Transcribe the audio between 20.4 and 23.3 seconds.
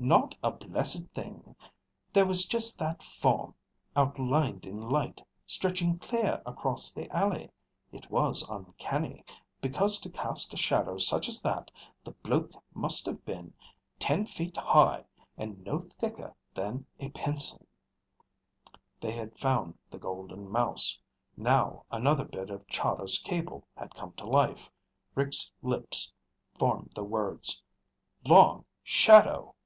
Mouse. Now another bit of Chahda's